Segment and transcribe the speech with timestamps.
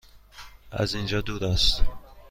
[0.71, 1.83] از اینجا دور است؟